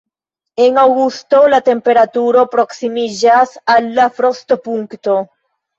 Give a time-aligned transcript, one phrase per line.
[0.67, 5.25] En aŭgusto la temperaturo proksimiĝas al la frostopunkto.